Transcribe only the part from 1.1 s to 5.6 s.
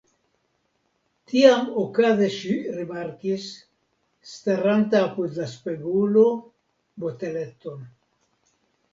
Tiam okaze ŝi rimarkis, starantan apud la